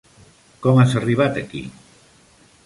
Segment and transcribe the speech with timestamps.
[0.63, 1.63] Com has arribat aquí?